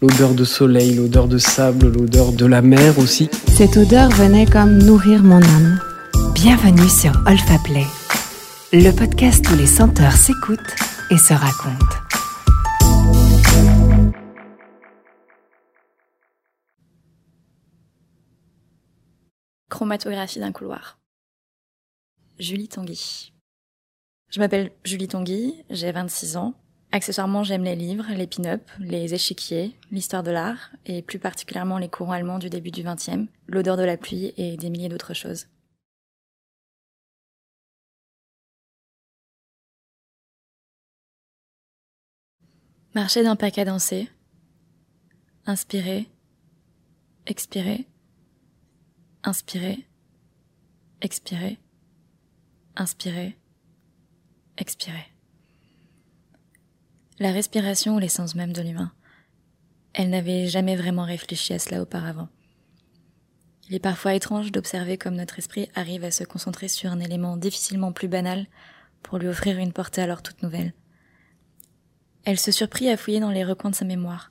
L'odeur 0.00 0.32
de 0.32 0.44
soleil, 0.44 0.94
l'odeur 0.94 1.26
de 1.26 1.38
sable, 1.38 1.88
l'odeur 1.88 2.32
de 2.32 2.46
la 2.46 2.62
mer 2.62 3.00
aussi. 3.00 3.28
Cette 3.48 3.76
odeur 3.76 4.08
venait 4.10 4.46
comme 4.46 4.78
nourrir 4.78 5.24
mon 5.24 5.42
âme. 5.42 5.80
Bienvenue 6.34 6.88
sur 6.88 7.10
Olfa 7.26 7.58
Play, 7.64 7.84
le 8.72 8.92
podcast 8.92 9.44
où 9.50 9.56
les 9.56 9.66
senteurs 9.66 10.12
s'écoutent 10.12 10.76
et 11.10 11.18
se 11.18 11.34
racontent. 11.34 11.96
Chromatographie 19.68 20.38
d'un 20.38 20.52
couloir. 20.52 21.00
Julie 22.38 22.68
Tanguy. 22.68 23.32
Je 24.30 24.38
m'appelle 24.38 24.70
Julie 24.84 25.08
Tanguy, 25.08 25.64
j'ai 25.70 25.90
26 25.90 26.36
ans. 26.36 26.54
Accessoirement, 26.90 27.44
j'aime 27.44 27.64
les 27.64 27.76
livres, 27.76 28.06
les 28.14 28.26
pin-up, 28.26 28.62
les 28.78 29.12
échiquiers, 29.12 29.76
l'histoire 29.90 30.22
de 30.22 30.30
l'art, 30.30 30.70
et 30.86 31.02
plus 31.02 31.18
particulièrement 31.18 31.76
les 31.76 31.90
courants 31.90 32.12
allemands 32.12 32.38
du 32.38 32.48
début 32.48 32.70
du 32.70 32.82
XXe, 32.82 33.28
l'odeur 33.46 33.76
de 33.76 33.82
la 33.82 33.98
pluie 33.98 34.32
et 34.38 34.56
des 34.56 34.70
milliers 34.70 34.88
d'autres 34.88 35.12
choses. 35.12 35.46
Marcher 42.94 43.22
d'un 43.22 43.36
paquet 43.36 43.66
dansé. 43.66 44.08
Inspirer. 45.44 46.08
Expirer. 47.26 47.86
Inspirer. 49.24 49.86
Expirer. 51.02 51.58
Inspirer. 52.76 53.36
Expirer. 54.56 55.17
La 57.20 57.32
respiration 57.32 57.96
ou 57.96 57.98
l'essence 57.98 58.36
même 58.36 58.52
de 58.52 58.62
l'humain. 58.62 58.92
Elle 59.92 60.10
n'avait 60.10 60.46
jamais 60.46 60.76
vraiment 60.76 61.02
réfléchi 61.02 61.52
à 61.52 61.58
cela 61.58 61.82
auparavant. 61.82 62.28
Il 63.68 63.74
est 63.74 63.80
parfois 63.80 64.14
étrange 64.14 64.52
d'observer 64.52 64.98
comme 64.98 65.16
notre 65.16 65.40
esprit 65.40 65.68
arrive 65.74 66.04
à 66.04 66.12
se 66.12 66.22
concentrer 66.22 66.68
sur 66.68 66.92
un 66.92 67.00
élément 67.00 67.36
difficilement 67.36 67.90
plus 67.90 68.06
banal 68.06 68.46
pour 69.02 69.18
lui 69.18 69.26
offrir 69.26 69.58
une 69.58 69.72
portée 69.72 70.00
alors 70.00 70.22
toute 70.22 70.44
nouvelle. 70.44 70.74
Elle 72.24 72.38
se 72.38 72.52
surprit 72.52 72.88
à 72.88 72.96
fouiller 72.96 73.18
dans 73.18 73.32
les 73.32 73.44
recoins 73.44 73.70
de 73.70 73.74
sa 73.74 73.84
mémoire. 73.84 74.30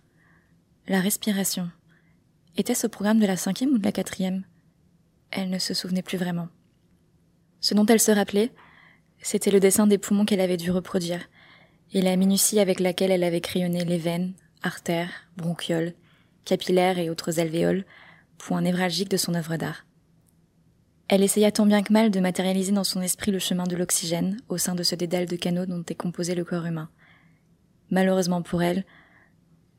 La 0.88 1.02
respiration. 1.02 1.70
Était-ce 2.56 2.88
au 2.88 2.90
programme 2.90 3.20
de 3.20 3.28
la 3.28 3.36
cinquième 3.36 3.72
ou 3.72 3.80
de 3.80 3.86
la 3.86 3.92
quatrième? 3.92 4.46
Elle 5.32 5.50
ne 5.50 5.60
se 5.60 5.74
souvenait 5.74 6.04
plus 6.04 6.18
vraiment. 6.18 6.48
Ce 7.60 7.74
dont 7.74 7.86
elle 7.86 8.00
se 8.00 8.12
rappelait, 8.12 8.54
c'était 9.22 9.52
le 9.52 9.60
dessin 9.60 9.88
des 9.88 9.98
poumons 9.98 10.24
qu'elle 10.24 10.40
avait 10.40 10.56
dû 10.56 10.72
reproduire, 10.72 11.28
et 11.94 12.02
la 12.02 12.16
minutie 12.16 12.60
avec 12.60 12.80
laquelle 12.80 13.12
elle 13.12 13.24
avait 13.24 13.42
crayonné 13.42 13.86
les 13.86 13.98
veines, 13.98 14.34
artères, 14.62 15.12
bronchioles, 15.38 15.94
capillaires 16.46 17.00
et 17.00 17.10
autres 17.10 17.40
alvéoles, 17.40 17.86
point 18.38 18.62
névralgique 18.62 19.10
de 19.10 19.18
son 19.18 19.34
œuvre 19.34 19.58
d'art. 19.58 19.86
Elle 21.10 21.24
essaya 21.24 21.52
tant 21.52 21.66
bien 21.66 21.84
que 21.84 21.94
mal 21.94 22.12
de 22.12 22.20
matérialiser 22.20 22.74
dans 22.74 22.84
son 22.84 23.02
esprit 23.02 23.32
le 23.32 23.40
chemin 23.40 23.64
de 23.64 23.76
l'oxygène 23.76 24.38
au 24.50 24.58
sein 24.58 24.76
de 24.76 24.84
ce 24.84 24.96
dédale 24.96 25.26
de 25.26 25.38
canaux 25.38 25.66
dont 25.66 25.84
est 25.88 25.96
composé 25.96 26.36
le 26.36 26.44
corps 26.44 26.66
humain. 26.66 26.90
Malheureusement 27.90 28.42
pour 28.42 28.62
elle, 28.62 28.86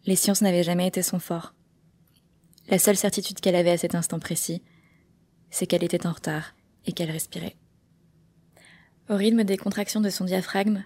les 0.07 0.17
sciences 0.17 0.41
n'avaient 0.41 0.63
jamais 0.63 0.87
été 0.87 1.03
son 1.03 1.19
fort. 1.19 1.55
La 2.71 2.79
seule 2.79 2.97
certitude 2.97 3.41
qu'elle 3.41 3.57
avait 3.57 3.71
à 3.71 3.79
cet 3.79 3.95
instant 3.95 4.19
précis, 4.19 4.63
c'est 5.51 5.67
qu'elle 5.67 5.85
était 5.85 6.07
en 6.07 6.13
retard 6.13 6.55
et 6.87 6.93
qu'elle 6.93 7.11
respirait. 7.11 7.57
Au 9.11 9.17
rythme 9.17 9.45
des 9.45 9.57
contractions 9.57 10.01
de 10.01 10.11
son 10.11 10.25
diaphragme, 10.25 10.83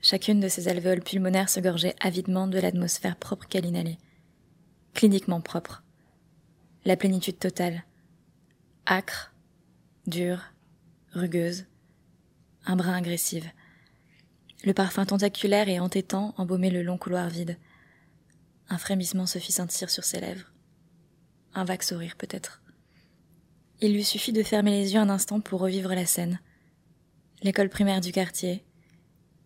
chacune 0.00 0.40
de 0.40 0.48
ses 0.48 0.68
alvéoles 0.68 1.02
pulmonaires 1.02 1.48
se 1.48 1.60
gorgeait 1.60 1.96
avidement 2.00 2.46
de 2.46 2.58
l'atmosphère 2.58 3.16
propre 3.16 3.46
qu'elle 3.46 3.66
inhalait. 3.66 3.98
Cliniquement 4.94 5.40
propre. 5.40 5.82
La 6.84 6.96
plénitude 6.96 7.38
totale. 7.38 7.84
Acre, 8.86 9.34
dure, 10.06 10.42
rugueuse, 11.12 11.66
un 12.64 12.76
brin 12.76 12.94
agressive. 12.94 13.50
Le 14.64 14.72
parfum 14.72 15.04
tentaculaire 15.04 15.68
et 15.68 15.80
entêtant 15.80 16.34
embaumait 16.36 16.70
le 16.70 16.82
long 16.82 16.98
couloir 16.98 17.28
vide. 17.28 17.58
Un 18.68 18.78
frémissement 18.78 19.26
se 19.26 19.38
fit 19.38 19.52
sentir 19.52 19.90
sur 19.90 20.04
ses 20.04 20.20
lèvres. 20.20 20.52
Un 21.54 21.64
vague 21.64 21.82
sourire 21.82 22.16
peut-être. 22.16 22.62
Il 23.80 23.92
lui 23.92 24.04
suffit 24.04 24.32
de 24.32 24.42
fermer 24.42 24.72
les 24.72 24.94
yeux 24.94 25.00
un 25.00 25.08
instant 25.08 25.40
pour 25.40 25.60
revivre 25.60 25.94
la 25.94 26.06
scène. 26.06 26.40
L'école 27.42 27.68
primaire 27.68 28.00
du 28.00 28.10
quartier, 28.10 28.64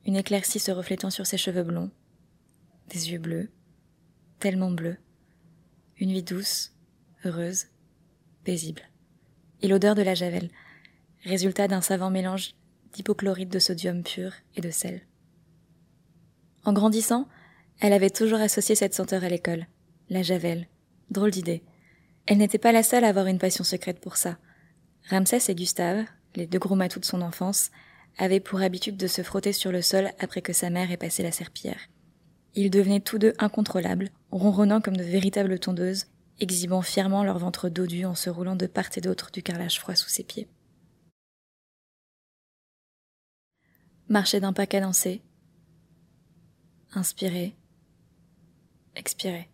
une 0.07 0.17
éclaircie 0.17 0.59
se 0.59 0.71
reflétant 0.71 1.11
sur 1.11 1.27
ses 1.27 1.37
cheveux 1.37 1.63
blonds, 1.63 1.91
des 2.89 3.13
yeux 3.13 3.19
bleus, 3.19 3.51
tellement 4.39 4.71
bleus, 4.71 4.99
une 5.99 6.13
vie 6.13 6.23
douce, 6.23 6.73
heureuse, 7.25 7.67
paisible, 8.45 8.83
et 9.61 9.69
l'odeur 9.69 9.95
de 9.95 10.03
la 10.03 10.15
javel, 10.15 10.51
résultat 11.25 11.69
d'un 11.69 11.81
savant 11.81 12.11
mélange 12.11 12.55
d'hypochlorite 12.93 13.49
de 13.49 13.59
sodium 13.59 14.03
pur 14.03 14.33
et 14.57 14.61
de 14.61 14.71
sel. 14.71 15.03
En 16.65 16.73
grandissant, 16.73 17.29
elle 17.81 17.93
avait 17.93 18.11
toujours 18.11 18.41
associé 18.41 18.75
cette 18.75 18.95
senteur 18.95 19.25
à 19.25 19.29
l'école, 19.29 19.67
la 20.09 20.23
javel. 20.23 20.69
Drôle 21.11 21.31
d'idée. 21.31 21.63
Elle 22.27 22.39
n'était 22.39 22.59
pas 22.59 22.73
la 22.73 22.83
seule 22.83 23.05
à 23.05 23.09
avoir 23.09 23.27
une 23.27 23.39
passion 23.39 23.65
secrète 23.65 24.01
pour 24.01 24.17
ça. 24.17 24.39
Ramsès 25.11 25.51
et 25.51 25.55
Gustave, 25.55 26.05
les 26.37 26.47
deux 26.47 26.59
gros 26.59 26.77
matous 26.77 27.01
de 27.01 27.05
son 27.05 27.21
enfance, 27.23 27.71
avaient 28.19 28.41
pour 28.41 28.61
habitude 28.61 28.97
de 28.97 29.07
se 29.07 29.23
frotter 29.23 29.53
sur 29.53 29.73
le 29.73 29.83
sol 29.83 30.11
après 30.19 30.43
que 30.43 30.53
sa 30.53 30.71
mère 30.71 30.91
ait 30.91 30.97
passé 30.97 31.23
la 31.23 31.33
serpillière. 31.33 31.89
Ils 32.55 32.71
devenaient 32.71 33.01
tous 33.01 33.19
deux 33.19 33.33
incontrôlables, 33.39 34.11
ronronnant 34.31 34.81
comme 34.81 34.97
de 34.97 35.03
véritables 35.03 35.59
tondeuses, 35.59 36.07
exhibant 36.41 36.83
fièrement 36.83 37.25
leur 37.25 37.39
ventre 37.39 37.69
dodu 37.69 38.05
en 38.05 38.15
se 38.15 38.29
roulant 38.29 38.57
de 38.57 38.67
part 38.67 38.91
et 38.97 39.01
d'autre 39.01 39.31
du 39.33 39.43
carrelage 39.43 39.81
froid 39.81 39.95
sous 39.95 40.09
ses 40.09 40.25
pieds. 40.25 40.49
Marcher 44.09 44.41
d'un 44.41 44.53
pas 44.53 44.67
cadencé. 44.67 45.23
Inspirer. 46.93 47.57
Expirer. 48.95 49.49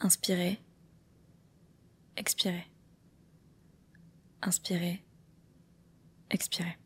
Inspirer. 0.00 0.58
Expirer. 2.16 2.66
Inspirer. 4.40 5.02
Expirer. 6.30 6.78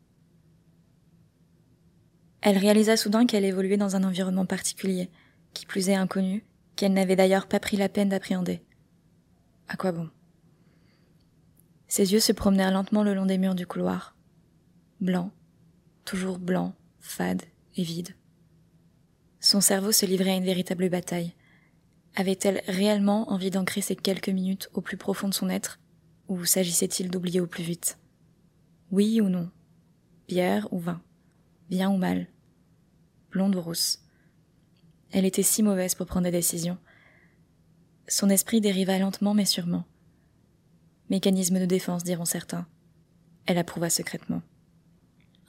Elle 2.41 2.57
réalisa 2.57 2.97
soudain 2.97 3.25
qu'elle 3.25 3.45
évoluait 3.45 3.77
dans 3.77 3.95
un 3.95 4.03
environnement 4.03 4.45
particulier, 4.45 5.09
qui 5.53 5.65
plus 5.65 5.89
est 5.89 5.95
inconnu, 5.95 6.43
qu'elle 6.75 6.93
n'avait 6.93 7.15
d'ailleurs 7.15 7.47
pas 7.47 7.59
pris 7.59 7.77
la 7.77 7.89
peine 7.89 8.09
d'appréhender. 8.09 8.61
À 9.67 9.77
quoi 9.77 9.91
bon? 9.91 10.09
Ses 11.87 12.13
yeux 12.13 12.19
se 12.19 12.31
promenèrent 12.31 12.71
lentement 12.71 13.03
le 13.03 13.13
long 13.13 13.25
des 13.25 13.37
murs 13.37 13.53
du 13.53 13.67
couloir. 13.67 14.15
Blanc, 15.01 15.31
toujours 16.03 16.39
blanc, 16.39 16.73
fade 16.99 17.43
et 17.75 17.83
vide. 17.83 18.15
Son 19.39 19.61
cerveau 19.61 19.91
se 19.91 20.05
livrait 20.05 20.31
à 20.31 20.35
une 20.35 20.45
véritable 20.45 20.89
bataille. 20.89 21.33
Avait-elle 22.15 22.61
réellement 22.67 23.31
envie 23.31 23.49
d'ancrer 23.49 23.81
ces 23.81 23.95
quelques 23.95 24.29
minutes 24.29 24.69
au 24.73 24.81
plus 24.81 24.97
profond 24.97 25.27
de 25.27 25.33
son 25.33 25.49
être, 25.49 25.79
ou 26.27 26.43
s'agissait-il 26.45 27.09
d'oublier 27.09 27.39
au 27.39 27.47
plus 27.47 27.63
vite? 27.63 27.97
Oui 28.91 29.21
ou 29.21 29.29
non? 29.29 29.49
Bière 30.27 30.67
ou 30.71 30.79
vin? 30.79 31.01
Bien 31.71 31.89
ou 31.89 31.95
mal? 31.95 32.27
Blonde 33.31 33.55
ou 33.55 33.61
rousse? 33.61 33.99
Elle 35.11 35.23
était 35.23 35.41
si 35.41 35.63
mauvaise 35.63 35.95
pour 35.95 36.05
prendre 36.05 36.25
des 36.25 36.31
décisions. 36.31 36.77
Son 38.09 38.29
esprit 38.29 38.59
dériva 38.59 38.99
lentement 38.99 39.33
mais 39.33 39.45
sûrement. 39.45 39.85
Mécanisme 41.09 41.61
de 41.61 41.65
défense, 41.65 42.03
diront 42.03 42.25
certains. 42.25 42.67
Elle 43.45 43.57
approuva 43.57 43.89
secrètement. 43.89 44.41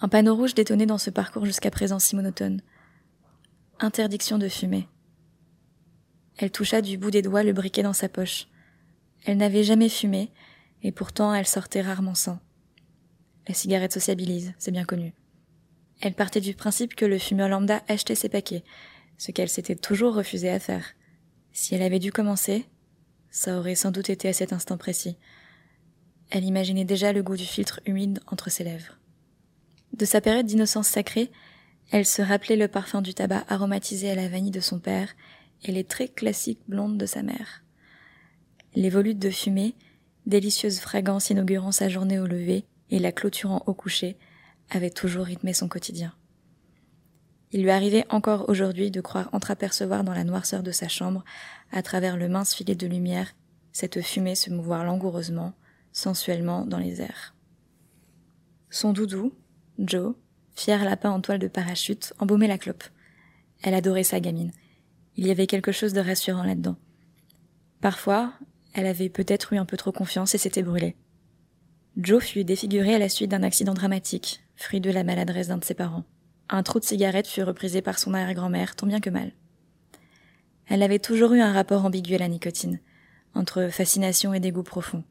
Un 0.00 0.09
panneau 0.09 0.37
rouge 0.37 0.55
détonnait 0.55 0.87
dans 0.87 0.97
ce 0.97 1.11
parcours 1.11 1.44
jusqu'à 1.44 1.72
présent 1.72 1.99
si 1.99 2.15
monotone. 2.15 2.62
Interdiction 3.81 4.38
de 4.38 4.49
fumer. 4.49 4.87
Elle 6.37 6.52
toucha 6.52 6.82
du 6.82 6.99
bout 6.99 7.11
des 7.11 7.23
doigts 7.23 7.43
le 7.43 7.52
briquet 7.52 7.82
dans 7.82 7.93
sa 7.93 8.08
poche. 8.08 8.46
Elle 9.25 9.38
n'avait 9.38 9.64
jamais 9.64 9.88
fumé, 9.88 10.31
et 10.82 10.93
pourtant 10.93 11.35
elle 11.35 11.49
sortait 11.49 11.82
rarement 11.82 12.14
sans. 12.14 12.38
La 13.49 13.55
cigarette 13.55 13.93
sociabilise, 13.93 14.55
c'est 14.58 14.70
bien 14.70 14.85
connu. 14.85 15.14
Elle 16.02 16.14
partait 16.14 16.40
du 16.40 16.54
principe 16.54 16.96
que 16.96 17.04
le 17.04 17.16
fumeur 17.16 17.49
lambda 17.49 17.84
achetait 17.87 18.16
ses 18.16 18.28
paquets, 18.28 18.64
ce 19.19 19.31
qu'elle 19.31 19.49
s'était 19.49 19.76
toujours 19.76 20.14
refusée 20.14 20.50
à 20.50 20.58
faire. 20.58 20.84
Si 21.52 21.76
elle 21.76 21.82
avait 21.82 22.00
dû 22.00 22.10
commencer, 22.10 22.66
ça 23.31 23.56
aurait 23.56 23.76
sans 23.76 23.93
doute 23.93 24.10
été 24.10 24.28
à 24.28 24.32
cet 24.32 24.52
instant 24.52 24.76
précis. 24.76 25.16
Elle 26.31 26.44
imaginait 26.44 26.84
déjà 26.84 27.12
le 27.12 27.22
goût 27.22 27.37
du 27.37 27.44
filtre 27.44 27.81
humide 27.87 28.19
entre 28.26 28.50
ses 28.50 28.64
lèvres. 28.64 28.99
De 29.93 30.04
sa 30.04 30.20
période 30.20 30.46
d'innocence 30.46 30.88
sacrée, 30.88 31.31
elle 31.93 32.05
se 32.05 32.20
rappelait 32.20 32.56
le 32.56 32.66
parfum 32.66 33.00
du 33.00 33.14
tabac 33.14 33.44
aromatisé 33.48 34.10
à 34.10 34.16
la 34.16 34.28
vanille 34.28 34.50
de 34.50 34.60
son 34.60 34.81
père 34.81 35.14
et 35.62 35.70
les 35.70 35.84
traits 35.84 36.16
classiques 36.16 36.62
blondes 36.66 36.98
de 36.98 37.06
sa 37.06 37.22
mère. 37.22 37.62
Les 38.75 38.90
volutes 38.90 39.20
de 39.20 39.31
fumée, 39.31 39.76
délicieuse 40.26 40.81
fragrance 40.81 41.31
inaugurant 41.31 41.70
sa 41.70 41.88
journée 41.88 42.19
au 42.19 42.26
lever 42.26 42.64
et 42.90 42.98
la 42.98 43.12
clôturant 43.12 43.62
au 43.66 43.75
coucher, 43.75 44.16
avait 44.72 44.90
toujours 44.90 45.26
rythmé 45.26 45.52
son 45.52 45.69
quotidien. 45.69 46.12
Il 47.52 47.62
lui 47.62 47.70
arrivait 47.70 48.06
encore 48.08 48.48
aujourd'hui 48.48 48.90
de 48.90 49.00
croire 49.00 49.28
entreapercevoir 49.32 50.04
dans 50.04 50.14
la 50.14 50.24
noirceur 50.24 50.62
de 50.62 50.72
sa 50.72 50.88
chambre, 50.88 51.22
à 51.70 51.82
travers 51.82 52.16
le 52.16 52.28
mince 52.28 52.54
filet 52.54 52.74
de 52.74 52.86
lumière, 52.86 53.34
cette 53.72 54.00
fumée 54.00 54.34
se 54.34 54.50
mouvoir 54.50 54.84
langoureusement, 54.84 55.52
sensuellement 55.92 56.64
dans 56.64 56.78
les 56.78 57.02
airs. 57.02 57.34
Son 58.70 58.92
doudou, 58.94 59.34
Joe, 59.78 60.14
fier 60.54 60.82
lapin 60.84 61.10
en 61.10 61.20
toile 61.20 61.38
de 61.38 61.48
parachute, 61.48 62.14
embaumait 62.19 62.48
la 62.48 62.58
clope. 62.58 62.84
Elle 63.62 63.74
adorait 63.74 64.02
sa 64.02 64.20
gamine. 64.20 64.52
Il 65.16 65.26
y 65.26 65.30
avait 65.30 65.46
quelque 65.46 65.72
chose 65.72 65.92
de 65.92 66.00
rassurant 66.00 66.42
là-dedans. 66.42 66.76
Parfois, 67.82 68.32
elle 68.72 68.86
avait 68.86 69.10
peut-être 69.10 69.52
eu 69.52 69.58
un 69.58 69.66
peu 69.66 69.76
trop 69.76 69.92
confiance 69.92 70.34
et 70.34 70.38
s'était 70.38 70.62
brûlée. 70.62 70.96
Joe 71.98 72.24
fut 72.24 72.44
défiguré 72.44 72.94
à 72.94 72.98
la 72.98 73.10
suite 73.10 73.30
d'un 73.30 73.42
accident 73.42 73.74
dramatique, 73.74 74.42
fruit 74.56 74.81
de 74.81 74.90
la 74.90 75.04
maladresse 75.04 75.49
d'un 75.49 75.58
de 75.58 75.64
ses 75.64 75.75
parents. 75.75 76.04
Un 76.49 76.62
trou 76.62 76.78
de 76.78 76.84
cigarette 76.84 77.26
fut 77.26 77.43
reprisé 77.43 77.82
par 77.82 77.99
son 77.99 78.14
arrière-grand-mère, 78.14 78.76
tant 78.76 78.87
bien 78.87 79.00
que 79.00 79.10
mal. 79.10 79.32
Elle 80.69 80.82
avait 80.82 80.99
toujours 80.99 81.32
eu 81.34 81.40
un 81.40 81.52
rapport 81.52 81.84
ambigu 81.84 82.14
à 82.14 82.19
la 82.19 82.28
nicotine, 82.28 82.81
entre 83.34 83.69
fascination 83.69 84.34
et 84.34 84.40
dégoût 84.40 84.62
profond. 84.62 85.04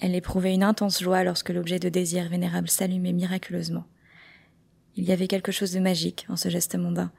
Elle 0.00 0.14
éprouvait 0.14 0.54
une 0.54 0.62
intense 0.62 1.02
joie 1.02 1.24
lorsque 1.24 1.50
l'objet 1.50 1.78
de 1.78 1.88
désir 1.88 2.28
vénérable 2.28 2.68
s'allumait 2.68 3.12
miraculeusement. 3.12 3.84
Il 4.96 5.04
y 5.04 5.12
avait 5.12 5.28
quelque 5.28 5.52
chose 5.52 5.72
de 5.72 5.80
magique 5.80 6.26
en 6.28 6.36
ce 6.36 6.48
geste 6.48 6.74
mondain. 6.74 7.12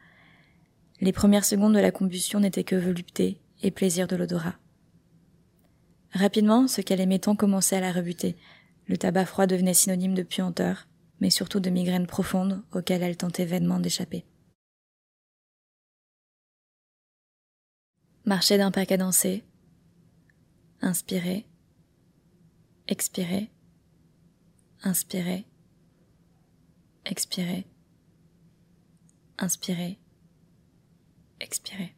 Les 1.00 1.11
premières 1.11 1.45
secondes 1.45 1.73
de 1.73 1.79
la 1.79 1.91
combustion 1.91 2.39
n'étaient 2.39 2.63
que 2.63 2.75
volupté 2.75 3.39
et 3.63 3.71
plaisir 3.71 4.07
de 4.07 4.15
l'odorat. 4.15 4.55
Rapidement, 6.11 6.67
ce 6.67 6.81
qu'elle 6.81 7.01
aimait 7.01 7.19
tant 7.19 7.35
commençait 7.35 7.75
à 7.75 7.81
la 7.81 7.91
rebuter. 7.91 8.35
Le 8.88 8.97
tabac 8.97 9.25
froid 9.25 9.45
devenait 9.45 9.73
synonyme 9.73 10.15
de 10.15 10.23
puanteur, 10.23 10.88
mais 11.19 11.29
surtout 11.29 11.59
de 11.59 11.69
migraines 11.69 12.07
profondes 12.07 12.63
auxquelles 12.71 13.03
elle 13.03 13.17
tentait 13.17 13.45
vainement 13.45 13.79
d'échapper. 13.79 14.25
Marcher 18.25 18.57
d'un 18.57 18.71
pas 18.71 18.85
cadencé, 18.85 19.43
inspirer, 20.81 21.47
expirer, 22.87 23.49
inspirer, 24.83 25.45
expirer, 27.05 27.65
inspirer, 29.37 29.97
expirer. 31.39 31.95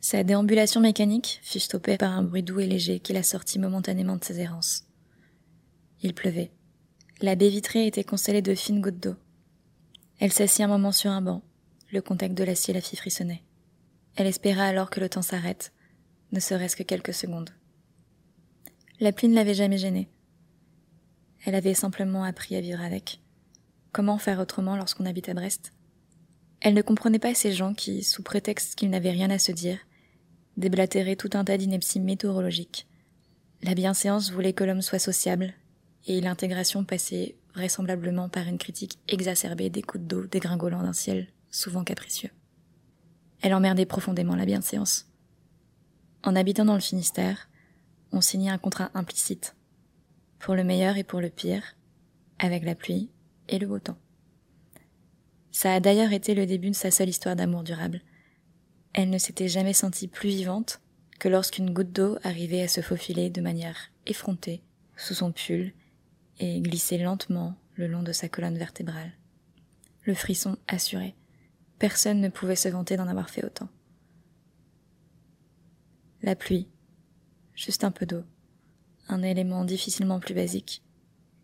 Sa 0.00 0.22
déambulation 0.22 0.80
mécanique 0.80 1.40
fut 1.42 1.60
stoppée 1.60 1.98
par 1.98 2.12
un 2.12 2.22
bruit 2.22 2.42
doux 2.42 2.60
et 2.60 2.66
léger 2.66 3.00
qui 3.00 3.12
la 3.12 3.22
sortit 3.22 3.58
momentanément 3.58 4.16
de 4.16 4.24
ses 4.24 4.40
errances. 4.40 4.86
Il 6.02 6.14
pleuvait. 6.14 6.52
La 7.20 7.34
baie 7.34 7.48
vitrée 7.48 7.88
était 7.88 8.04
constellée 8.04 8.42
de 8.42 8.54
fines 8.54 8.80
gouttes 8.80 9.00
d'eau. 9.00 9.16
Elle 10.20 10.32
s'assit 10.32 10.60
un 10.60 10.68
moment 10.68 10.92
sur 10.92 11.10
un 11.10 11.20
banc. 11.20 11.42
Le 11.90 12.00
contact 12.00 12.34
de 12.34 12.44
l'acier 12.44 12.72
la 12.72 12.80
fit 12.80 12.94
frissonner. 12.94 13.42
Elle 14.14 14.28
espéra 14.28 14.64
alors 14.66 14.88
que 14.88 15.00
le 15.00 15.08
temps 15.08 15.22
s'arrête, 15.22 15.72
ne 16.30 16.38
serait-ce 16.38 16.76
que 16.76 16.84
quelques 16.84 17.14
secondes. 17.14 17.50
La 19.00 19.10
pluie 19.10 19.26
ne 19.26 19.34
l'avait 19.34 19.54
jamais 19.54 19.78
gênée. 19.78 20.08
Elle 21.44 21.56
avait 21.56 21.74
simplement 21.74 22.22
appris 22.22 22.54
à 22.54 22.60
vivre 22.60 22.82
avec. 22.82 23.20
Comment 23.90 24.18
faire 24.18 24.38
autrement 24.38 24.76
lorsqu'on 24.76 25.06
habite 25.06 25.28
à 25.28 25.34
Brest? 25.34 25.72
Elle 26.60 26.74
ne 26.74 26.82
comprenait 26.82 27.18
pas 27.18 27.34
ces 27.34 27.52
gens 27.52 27.74
qui, 27.74 28.04
sous 28.04 28.22
prétexte 28.22 28.76
qu'ils 28.76 28.90
n'avaient 28.90 29.10
rien 29.10 29.30
à 29.30 29.40
se 29.40 29.50
dire, 29.50 29.78
déblatéraient 30.56 31.16
tout 31.16 31.30
un 31.32 31.44
tas 31.44 31.56
d'inepties 31.56 32.00
météorologiques. 32.00 32.86
La 33.62 33.74
bienséance 33.74 34.30
voulait 34.30 34.52
que 34.52 34.62
l'homme 34.62 34.82
soit 34.82 35.00
sociable, 35.00 35.54
et 36.08 36.22
l'intégration 36.22 36.84
passait 36.84 37.36
vraisemblablement 37.54 38.30
par 38.30 38.48
une 38.48 38.58
critique 38.58 38.98
exacerbée 39.08 39.68
des 39.68 39.82
coups 39.82 40.04
d'eau 40.04 40.26
dégringolant 40.26 40.82
d'un 40.82 40.94
ciel 40.94 41.28
souvent 41.50 41.84
capricieux. 41.84 42.30
Elle 43.42 43.54
emmerdait 43.54 43.86
profondément 43.86 44.34
la 44.34 44.46
bienséance. 44.46 45.06
En 46.24 46.34
habitant 46.34 46.64
dans 46.64 46.74
le 46.74 46.80
Finistère, 46.80 47.48
on 48.10 48.22
signait 48.22 48.50
un 48.50 48.58
contrat 48.58 48.90
implicite, 48.94 49.54
pour 50.38 50.54
le 50.54 50.64
meilleur 50.64 50.96
et 50.96 51.04
pour 51.04 51.20
le 51.20 51.28
pire, 51.28 51.76
avec 52.38 52.64
la 52.64 52.74
pluie 52.74 53.10
et 53.48 53.58
le 53.58 53.66
beau 53.66 53.78
temps. 53.78 53.98
Ça 55.52 55.74
a 55.74 55.80
d'ailleurs 55.80 56.12
été 56.12 56.34
le 56.34 56.46
début 56.46 56.70
de 56.70 56.74
sa 56.74 56.90
seule 56.90 57.08
histoire 57.08 57.36
d'amour 57.36 57.64
durable. 57.64 58.00
Elle 58.94 59.10
ne 59.10 59.18
s'était 59.18 59.48
jamais 59.48 59.72
sentie 59.74 60.08
plus 60.08 60.30
vivante 60.30 60.80
que 61.18 61.28
lorsqu'une 61.28 61.72
goutte 61.72 61.92
d'eau 61.92 62.16
arrivait 62.22 62.62
à 62.62 62.68
se 62.68 62.80
faufiler 62.80 63.28
de 63.28 63.40
manière 63.40 63.90
effrontée 64.06 64.62
sous 64.96 65.14
son 65.14 65.32
pull 65.32 65.72
et 66.38 66.60
glisser 66.60 66.98
lentement 66.98 67.54
le 67.74 67.86
long 67.86 68.02
de 68.02 68.12
sa 68.12 68.28
colonne 68.28 68.58
vertébrale. 68.58 69.12
Le 70.02 70.14
frisson 70.14 70.56
assuré. 70.66 71.14
Personne 71.78 72.20
ne 72.20 72.28
pouvait 72.28 72.56
se 72.56 72.68
vanter 72.68 72.96
d'en 72.96 73.08
avoir 73.08 73.30
fait 73.30 73.44
autant. 73.44 73.68
La 76.22 76.34
pluie, 76.34 76.68
juste 77.54 77.84
un 77.84 77.92
peu 77.92 78.06
d'eau, 78.06 78.24
un 79.08 79.22
élément 79.22 79.64
difficilement 79.64 80.18
plus 80.18 80.34
basique, 80.34 80.82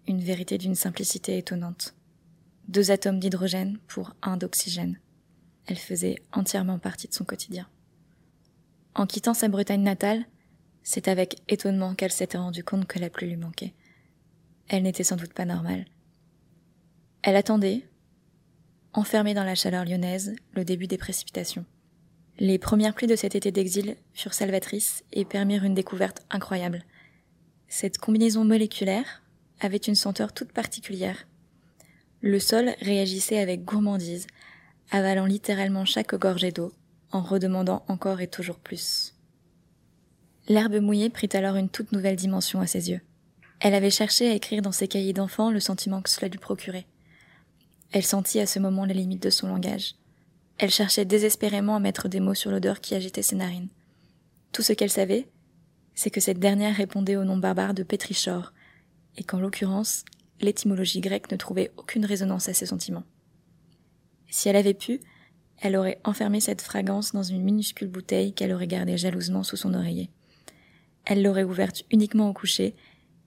une 0.09 0.21
vérité 0.21 0.59
d'une 0.59 0.75
simplicité 0.75 1.39
étonnante. 1.39 1.95
Deux 2.69 2.91
atomes 2.91 3.21
d'hydrogène 3.21 3.79
pour 3.87 4.15
un 4.23 4.37
d'oxygène. 4.37 4.99
Elle 5.67 5.79
faisait 5.79 6.17
entièrement 6.33 6.79
partie 6.79 7.09
de 7.09 7.15
son 7.15 7.25
quotidien. 7.25 7.69
En 8.95 9.07
quittant 9.07 9.35
sa 9.35 9.49
Bretagne 9.49 9.83
natale, 9.83 10.25
c'est 10.83 11.09
avec 11.09 11.41
étonnement 11.49 11.95
qu'elle 11.95 12.13
s'était 12.13 12.39
rendue 12.39 12.65
compte 12.65 12.87
que 12.87 12.99
la 12.99 13.11
pluie 13.11 13.29
lui 13.29 13.37
manquait. 13.37 13.75
Elle 14.69 14.83
n'était 14.83 15.05
sans 15.05 15.17
doute 15.17 15.33
pas 15.33 15.45
normale. 15.45 15.85
Elle 17.23 17.37
attendait, 17.37 17.87
enfermée 18.93 19.35
dans 19.35 19.45
la 19.45 19.55
chaleur 19.55 19.85
lyonnaise, 19.85 20.35
le 20.53 20.65
début 20.65 20.87
des 20.87 20.99
précipitations. 20.99 21.65
Les 22.39 22.59
premières 22.59 22.95
pluies 22.95 23.07
de 23.07 23.17
cet 23.17 23.35
été 23.35 23.53
d'exil 23.53 23.97
furent 24.13 24.35
salvatrices 24.35 25.05
et 25.13 25.25
permirent 25.25 25.65
une 25.65 25.75
découverte 25.75 26.27
incroyable. 26.31 26.83
Cette 27.69 27.99
combinaison 27.99 28.45
moléculaire 28.45 29.23
avait 29.61 29.77
une 29.77 29.95
senteur 29.95 30.33
toute 30.33 30.53
particulière. 30.53 31.27
Le 32.21 32.39
sol 32.39 32.75
réagissait 32.81 33.39
avec 33.39 33.65
gourmandise, 33.65 34.27
avalant 34.91 35.27
littéralement 35.27 35.85
chaque 35.85 36.15
gorgée 36.15 36.53
d'eau, 36.53 36.73
en 37.13 37.23
redemandant 37.23 37.85
encore 37.89 38.21
et 38.21 38.29
toujours 38.29 38.59
plus. 38.59 39.15
L'herbe 40.49 40.81
mouillée 40.81 41.11
prit 41.11 41.29
alors 41.33 41.57
une 41.57 41.69
toute 41.69 41.93
nouvelle 41.93 42.17
dimension 42.17 42.61
à 42.61 42.67
ses 42.67 42.91
yeux. 42.91 43.01
Elle 43.65 43.75
avait 43.75 43.89
cherché 43.89 44.29
à 44.29 44.35
écrire 44.35 44.61
dans 44.61 44.73
ses 44.73 44.89
cahiers 44.89 45.15
d'enfants 45.15 45.51
le 45.51 45.59
sentiment 45.59 46.03
que 46.03 46.11
cela 46.11 46.29
lui 46.29 46.39
procurait. 46.39 46.85
Elle 47.93 48.03
sentit 48.03 48.39
à 48.39 48.47
ce 48.47 48.59
moment 48.59 48.85
les 48.85 48.93
limites 48.93 49.23
de 49.23 49.31
son 49.31 49.49
langage. 49.49 49.95
Elle 50.59 50.71
cherchait 50.71 51.07
désespérément 51.07 51.75
à 51.75 51.81
mettre 51.81 52.09
des 52.09 52.21
mots 52.21 52.35
sur 52.35 52.51
l'odeur 52.51 52.83
qui 52.83 52.95
agitait 52.95 53.23
ses 53.23 53.37
narines. 53.37 53.71
Tout 54.53 54.61
ce 54.61 54.75
qu'elle 54.75 54.91
savait, 54.91 55.29
c'est 55.95 56.11
que 56.11 56.21
cette 56.21 56.39
dernière 56.39 56.77
répondait 56.77 57.17
au 57.17 57.25
nom 57.25 57.39
barbare 57.39 57.73
de 57.73 57.83
pétrichor, 57.83 58.53
et 59.17 59.25
qu'en 59.25 59.41
l'occurrence, 59.41 60.05
l'étymologie 60.43 61.01
grecque 61.01 61.33
ne 61.33 61.37
trouvait 61.39 61.73
aucune 61.79 62.05
résonance 62.05 62.51
à 62.51 62.53
ses 62.53 62.67
sentiments. 62.67 63.05
Si 64.29 64.51
elle 64.51 64.57
avait 64.57 64.75
pu, 64.75 65.01
elle 65.63 65.77
aurait 65.77 66.03
enfermé 66.05 66.41
cette 66.41 66.61
fragrance 66.61 67.13
dans 67.13 67.23
une 67.23 67.43
minuscule 67.43 67.89
bouteille 67.89 68.35
qu'elle 68.35 68.53
aurait 68.53 68.67
gardée 68.67 68.99
jalousement 68.99 69.43
sous 69.43 69.57
son 69.57 69.73
oreiller. 69.73 70.11
Elle 71.07 71.23
l'aurait 71.23 71.45
ouverte 71.45 71.85
uniquement 71.91 72.29
au 72.29 72.35
coucher, 72.35 72.75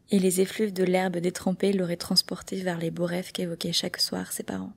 et 0.10 0.20
les 0.20 0.42
effluves 0.42 0.74
de 0.74 0.84
l'herbe 0.84 1.18
détrempée 1.18 1.74
l'auraient 1.74 1.98
transportée 1.98 2.62
vers 2.62 2.78
les 2.78 2.92
beaux 2.92 3.06
rêves 3.06 3.32
qu'évoquaient 3.32 3.74
chaque 3.74 4.00
soir 4.00 4.32
ses 4.32 4.44
parents. 4.44 4.74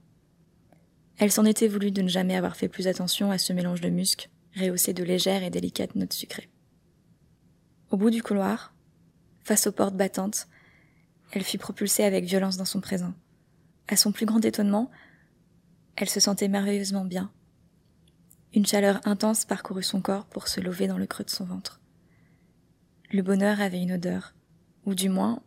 Elle 1.17 1.31
s'en 1.31 1.45
était 1.45 1.67
voulu 1.67 1.91
de 1.91 2.01
ne 2.01 2.07
jamais 2.07 2.35
avoir 2.35 2.55
fait 2.55 2.67
plus 2.67 2.87
attention 2.87 3.31
à 3.31 3.37
ce 3.37 3.53
mélange 3.53 3.81
de 3.81 3.89
musc, 3.89 4.29
rehaussé 4.57 4.93
de 4.93 5.03
légères 5.03 5.43
et 5.43 5.49
délicates 5.49 5.95
notes 5.95 6.13
sucrées. 6.13 6.49
Au 7.91 7.97
bout 7.97 8.09
du 8.09 8.23
couloir, 8.23 8.73
face 9.43 9.67
aux 9.67 9.71
portes 9.71 9.95
battantes, 9.95 10.47
elle 11.31 11.43
fut 11.43 11.57
propulsée 11.57 12.03
avec 12.03 12.25
violence 12.25 12.57
dans 12.57 12.65
son 12.65 12.81
présent. 12.81 13.13
À 13.87 13.95
son 13.95 14.11
plus 14.11 14.25
grand 14.25 14.43
étonnement, 14.43 14.91
elle 15.95 16.09
se 16.09 16.19
sentait 16.19 16.47
merveilleusement 16.47 17.05
bien. 17.05 17.31
Une 18.53 18.65
chaleur 18.65 18.99
intense 19.05 19.45
parcourut 19.45 19.83
son 19.83 20.01
corps 20.01 20.25
pour 20.25 20.47
se 20.47 20.59
lever 20.59 20.87
dans 20.87 20.97
le 20.97 21.05
creux 21.05 21.23
de 21.23 21.29
son 21.29 21.45
ventre. 21.45 21.79
Le 23.11 23.21
bonheur 23.21 23.61
avait 23.61 23.81
une 23.81 23.93
odeur, 23.93 24.33
ou 24.85 24.95
du 24.95 25.09
moins 25.09 25.41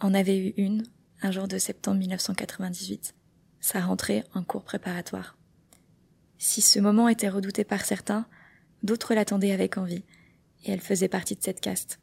en 0.00 0.14
avait 0.14 0.38
eu 0.38 0.54
une 0.56 0.84
un 1.22 1.30
jour 1.30 1.46
de 1.46 1.58
septembre 1.58 1.98
1998 1.98 3.14
sa 3.62 3.80
rentrée 3.80 4.24
en 4.34 4.42
cours 4.42 4.64
préparatoire. 4.64 5.38
Si 6.36 6.60
ce 6.60 6.80
moment 6.80 7.08
était 7.08 7.28
redouté 7.28 7.64
par 7.64 7.84
certains, 7.84 8.26
d'autres 8.82 9.14
l'attendaient 9.14 9.52
avec 9.52 9.78
envie, 9.78 10.04
et 10.64 10.72
elle 10.72 10.80
faisait 10.80 11.08
partie 11.08 11.36
de 11.36 11.42
cette 11.42 11.60
caste. 11.60 12.00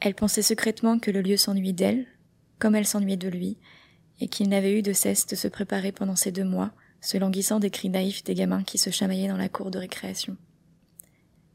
Elle 0.00 0.14
pensait 0.14 0.42
secrètement 0.42 0.98
que 0.98 1.12
le 1.12 1.22
lieu 1.22 1.36
s'ennuyait 1.36 1.72
d'elle, 1.72 2.06
comme 2.58 2.74
elle 2.74 2.86
s'ennuyait 2.86 3.16
de 3.16 3.28
lui, 3.28 3.58
et 4.20 4.26
qu'il 4.26 4.48
n'avait 4.48 4.76
eu 4.76 4.82
de 4.82 4.92
cesse 4.92 5.26
de 5.26 5.36
se 5.36 5.48
préparer 5.48 5.92
pendant 5.92 6.16
ces 6.16 6.32
deux 6.32 6.44
mois, 6.44 6.72
se 7.00 7.16
languissant 7.16 7.60
des 7.60 7.70
cris 7.70 7.88
naïfs 7.88 8.24
des 8.24 8.34
gamins 8.34 8.64
qui 8.64 8.78
se 8.78 8.90
chamaillaient 8.90 9.28
dans 9.28 9.36
la 9.36 9.48
cour 9.48 9.70
de 9.70 9.78
récréation. 9.78 10.36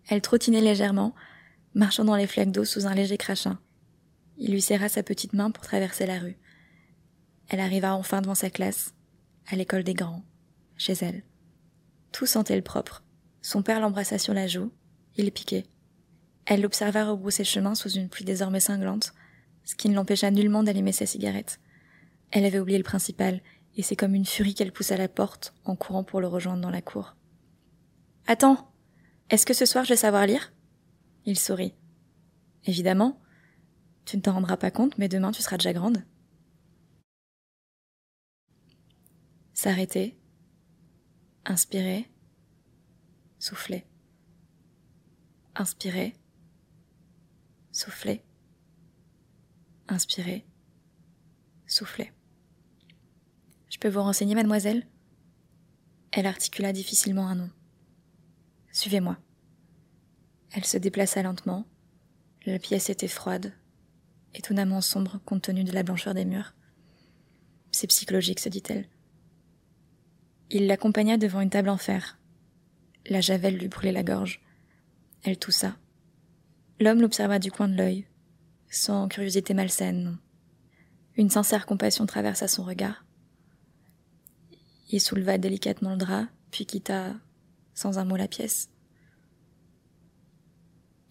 Elle 0.07 0.21
trottinait 0.21 0.61
légèrement, 0.61 1.13
marchant 1.73 2.05
dans 2.05 2.15
les 2.15 2.27
flaques 2.27 2.51
d'eau 2.51 2.63
sous 2.65 2.87
un 2.87 2.95
léger 2.95 3.17
crachin. 3.17 3.59
Il 4.37 4.51
lui 4.51 4.61
serra 4.61 4.89
sa 4.89 5.03
petite 5.03 5.33
main 5.33 5.51
pour 5.51 5.63
traverser 5.63 6.05
la 6.05 6.19
rue. 6.19 6.37
Elle 7.49 7.59
arriva 7.59 7.95
enfin 7.95 8.21
devant 8.21 8.35
sa 8.35 8.49
classe, 8.49 8.93
à 9.47 9.55
l'école 9.55 9.83
des 9.83 9.93
grands, 9.93 10.23
chez 10.75 10.93
elle. 11.01 11.23
Tout 12.11 12.25
sentait 12.25 12.55
le 12.55 12.61
propre. 12.61 13.03
Son 13.41 13.61
père 13.61 13.79
l'embrassa 13.79 14.17
sur 14.17 14.33
la 14.33 14.47
joue. 14.47 14.71
Il 15.15 15.31
piquait. 15.31 15.65
Elle 16.45 16.61
l'observa 16.61 17.05
rebrousser 17.05 17.43
chemin 17.43 17.75
sous 17.75 17.89
une 17.89 18.09
pluie 18.09 18.25
désormais 18.25 18.59
cinglante, 18.59 19.13
ce 19.63 19.75
qui 19.75 19.89
ne 19.89 19.95
l'empêcha 19.95 20.31
nullement 20.31 20.63
d'allumer 20.63 20.91
sa 20.91 21.05
cigarette. 21.05 21.59
Elle 22.31 22.45
avait 22.45 22.59
oublié 22.59 22.77
le 22.77 22.83
principal, 22.83 23.41
et 23.75 23.83
c'est 23.83 23.95
comme 23.95 24.15
une 24.15 24.25
furie 24.25 24.53
qu'elle 24.53 24.71
poussa 24.71 24.97
la 24.97 25.07
porte 25.07 25.53
en 25.65 25.75
courant 25.75 26.03
pour 26.03 26.21
le 26.21 26.27
rejoindre 26.27 26.61
dans 26.61 26.69
la 26.69 26.81
cour. 26.81 27.15
Attends, 28.27 28.71
est-ce 29.29 29.45
que 29.45 29.53
ce 29.53 29.65
soir 29.65 29.83
je 29.83 29.89
vais 29.89 29.97
savoir 29.97 30.25
lire? 30.25 30.53
Il 31.25 31.37
sourit. 31.37 31.73
Évidemment, 32.65 33.19
tu 34.07 34.15
ne 34.15 34.21
t'en 34.21 34.33
rendras 34.33 34.55
pas 34.55 34.71
compte, 34.71 34.97
mais 34.97 35.09
demain 35.09 35.33
tu 35.33 35.41
seras 35.41 35.57
déjà 35.57 35.73
grande. 35.73 36.01
S'arrêter, 39.53 40.17
inspirer, 41.43 42.09
souffler. 43.37 43.85
Inspirer, 45.55 46.15
souffler. 47.73 48.23
Inspirer, 49.89 50.45
souffler. 51.65 52.13
Je 53.69 53.77
peux 53.77 53.89
vous 53.89 54.01
renseigner, 54.01 54.35
mademoiselle? 54.35 54.87
Elle 56.11 56.27
articula 56.27 56.71
difficilement 56.71 57.27
un 57.27 57.35
nom. 57.35 57.49
Suivez-moi. 58.71 59.17
Elle 60.51 60.65
se 60.65 60.77
déplaça 60.77 61.21
lentement. 61.23 61.65
La 62.45 62.57
pièce 62.57 62.89
était 62.89 63.09
froide, 63.09 63.53
étonnamment 64.33 64.81
sombre 64.81 65.19
compte 65.25 65.43
tenu 65.43 65.63
de 65.63 65.71
la 65.71 65.83
blancheur 65.83 66.13
des 66.13 66.25
murs. 66.25 66.53
C'est 67.71 67.87
psychologique, 67.87 68.39
se 68.39 68.49
dit-elle. 68.49 68.87
Il 70.49 70.67
l'accompagna 70.67 71.17
devant 71.17 71.41
une 71.41 71.49
table 71.49 71.69
en 71.69 71.77
fer. 71.77 72.17
La 73.05 73.21
javel 73.21 73.57
lui 73.57 73.67
brûlait 73.67 73.91
la 73.91 74.03
gorge. 74.03 74.41
Elle 75.23 75.37
toussa. 75.37 75.77
L'homme 76.79 77.01
l'observa 77.01 77.39
du 77.39 77.51
coin 77.51 77.67
de 77.67 77.75
l'œil, 77.75 78.07
sans 78.69 79.07
curiosité 79.07 79.53
malsaine. 79.53 80.17
Une 81.15 81.29
sincère 81.29 81.65
compassion 81.65 82.05
traversa 82.05 82.47
son 82.47 82.63
regard. 82.63 83.03
Il 84.89 85.01
souleva 85.01 85.37
délicatement 85.37 85.91
le 85.91 85.97
drap, 85.97 86.27
puis 86.51 86.65
quitta 86.65 87.15
sans 87.73 87.97
un 87.97 88.05
mot 88.05 88.15
la 88.15 88.27
pièce. 88.27 88.69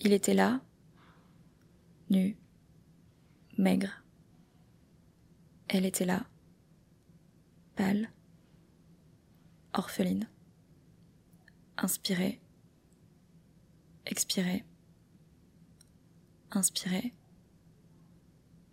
Il 0.00 0.12
était 0.12 0.34
là, 0.34 0.60
nu, 2.10 2.36
maigre. 3.58 4.02
Elle 5.68 5.84
était 5.84 6.04
là, 6.04 6.24
pâle, 7.74 8.10
orpheline. 9.72 10.28
Inspirée, 11.78 12.40
expirée, 14.06 14.64
inspirée, 16.50 17.12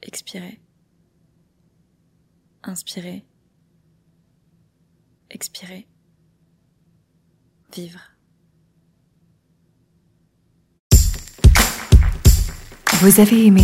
expirée, 0.02 0.62
inspirée, 2.64 3.26
expirer, 5.30 5.86
vivre. 7.76 8.00
Vous 13.02 13.20
avez 13.20 13.48
aimé 13.48 13.64